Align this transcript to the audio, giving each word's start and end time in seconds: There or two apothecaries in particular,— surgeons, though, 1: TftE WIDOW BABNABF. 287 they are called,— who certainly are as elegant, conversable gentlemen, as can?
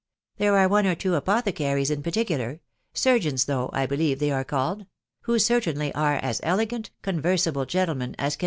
There 0.37 0.57
or 0.59 0.95
two 0.95 1.13
apothecaries 1.13 1.91
in 1.91 2.01
particular,— 2.01 2.61
surgeons, 2.91 3.45
though, 3.45 3.67
1: 3.67 3.67
TftE 3.67 3.69
WIDOW 3.69 3.85
BABNABF. 3.85 3.99
287 4.17 4.17
they 4.17 4.31
are 4.31 4.43
called,— 4.43 4.85
who 5.25 5.37
certainly 5.37 5.93
are 5.93 6.15
as 6.15 6.39
elegant, 6.41 6.89
conversable 7.03 7.65
gentlemen, 7.67 8.15
as 8.17 8.35
can? 8.35 8.39